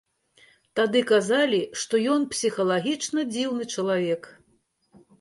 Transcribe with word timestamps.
Тады 0.79 1.01
казалі, 1.11 1.59
што 1.83 2.01
ён 2.15 2.27
псіхалагічна 2.33 3.29
дзіўны 3.37 3.71
чалавек. 3.73 4.23